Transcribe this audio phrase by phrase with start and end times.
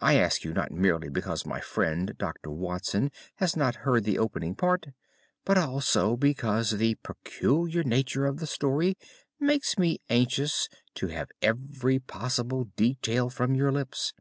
[0.00, 2.50] I ask you not merely because my friend Dr.
[2.50, 4.86] Watson has not heard the opening part
[5.44, 8.96] but also because the peculiar nature of the story
[9.38, 14.14] makes me anxious to have every possible detail from your lips.